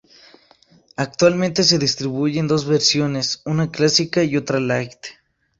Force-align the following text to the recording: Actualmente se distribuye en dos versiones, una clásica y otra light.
Actualmente 0.95 1.63
se 1.63 1.77
distribuye 1.77 2.39
en 2.39 2.47
dos 2.47 2.65
versiones, 2.67 3.43
una 3.45 3.69
clásica 3.69 4.23
y 4.23 4.35
otra 4.35 4.59
light. 4.59 4.97